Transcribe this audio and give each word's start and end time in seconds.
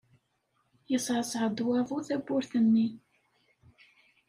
Yeṣṣeɛṣeɛ-d 0.91 1.59
waḍu 1.67 1.97
tawwurt-nni. 2.07 2.87